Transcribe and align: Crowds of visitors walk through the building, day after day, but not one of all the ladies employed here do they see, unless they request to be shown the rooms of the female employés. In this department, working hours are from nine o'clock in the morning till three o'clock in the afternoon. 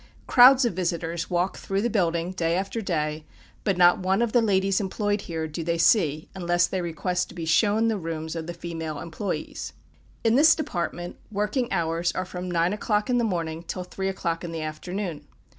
Crowds 0.25 0.65
of 0.65 0.73
visitors 0.73 1.29
walk 1.29 1.59
through 1.59 1.83
the 1.83 1.87
building, 1.87 2.31
day 2.31 2.55
after 2.55 2.81
day, 2.81 3.23
but 3.63 3.77
not 3.77 3.99
one 3.99 4.23
of 4.23 4.29
all 4.29 4.41
the 4.41 4.47
ladies 4.47 4.79
employed 4.81 5.21
here 5.21 5.47
do 5.47 5.63
they 5.63 5.77
see, 5.77 6.27
unless 6.33 6.65
they 6.65 6.81
request 6.81 7.29
to 7.29 7.35
be 7.35 7.45
shown 7.45 7.87
the 7.87 7.99
rooms 7.99 8.35
of 8.35 8.47
the 8.47 8.53
female 8.55 8.95
employés. 8.95 9.73
In 10.23 10.33
this 10.33 10.55
department, 10.55 11.17
working 11.31 11.71
hours 11.71 12.11
are 12.13 12.25
from 12.25 12.49
nine 12.49 12.73
o'clock 12.73 13.11
in 13.11 13.19
the 13.19 13.23
morning 13.23 13.61
till 13.61 13.83
three 13.83 14.09
o'clock 14.09 14.43
in 14.43 14.51
the 14.51 14.63
afternoon. 14.63 15.27